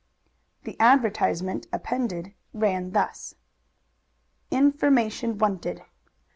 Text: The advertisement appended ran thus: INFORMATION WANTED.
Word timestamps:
The 0.63 0.79
advertisement 0.79 1.67
appended 1.71 2.33
ran 2.55 2.89
thus: 2.93 3.35
INFORMATION 4.49 5.37
WANTED. 5.37 5.83